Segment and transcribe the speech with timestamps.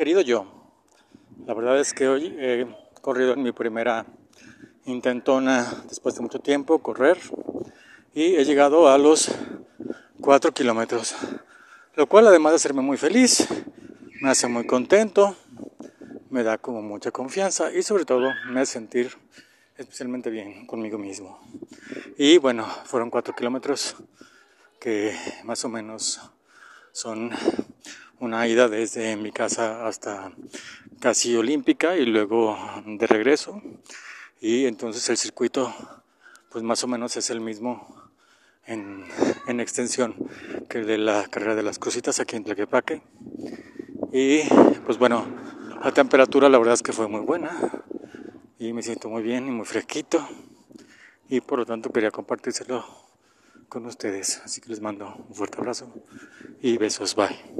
[0.00, 0.46] Querido yo,
[1.44, 2.66] la verdad es que hoy he
[3.02, 4.06] corrido en mi primera
[4.86, 7.18] intentona después de mucho tiempo, correr,
[8.14, 9.30] y he llegado a los
[10.22, 11.14] 4 kilómetros,
[11.96, 13.46] lo cual además de hacerme muy feliz,
[14.22, 15.36] me hace muy contento,
[16.30, 19.14] me da como mucha confianza y sobre todo me hace sentir
[19.76, 21.38] especialmente bien conmigo mismo.
[22.16, 23.96] Y bueno, fueron 4 kilómetros
[24.80, 25.14] que
[25.44, 26.22] más o menos
[26.92, 27.32] son
[28.20, 30.32] una ida desde mi casa hasta
[31.00, 32.56] casi olímpica y luego
[32.86, 33.60] de regreso.
[34.40, 35.74] Y entonces el circuito
[36.50, 38.10] pues más o menos es el mismo
[38.66, 39.04] en,
[39.46, 40.14] en extensión
[40.68, 43.02] que el de la carrera de las cositas aquí en Tlaquepaque.
[44.12, 44.42] Y
[44.84, 45.26] pues bueno,
[45.82, 47.50] la temperatura la verdad es que fue muy buena
[48.58, 50.26] y me siento muy bien y muy fresquito
[51.28, 52.84] y por lo tanto quería compartírselo
[53.68, 54.42] con ustedes.
[54.44, 55.94] Así que les mando un fuerte abrazo
[56.60, 57.14] y besos.
[57.14, 57.59] Bye.